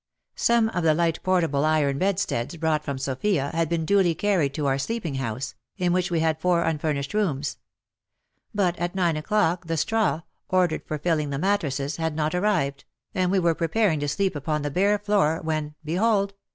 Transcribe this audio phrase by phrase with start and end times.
[0.35, 4.65] Some of the light portable iron bedsteads brought from Sofia had been duly carried to
[4.65, 7.59] our sleeping house, in which we had four unfurnished rooms.
[8.51, 12.83] But at nine o'clock the straw, ordered for filling the mattresses, had not arrived,
[13.13, 16.33] and we were preparing to sleep upon the bare floor when, behold